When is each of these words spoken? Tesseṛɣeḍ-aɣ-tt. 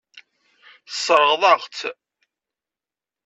Tesseṛɣeḍ-aɣ-tt. 0.87 1.79